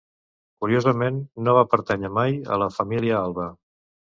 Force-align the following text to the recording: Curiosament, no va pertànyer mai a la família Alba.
Curiosament, 0.63 1.19
no 1.49 1.55
va 1.57 1.65
pertànyer 1.75 2.11
mai 2.19 2.35
a 2.57 2.61
la 2.63 2.71
família 2.79 3.21
Alba. 3.23 3.47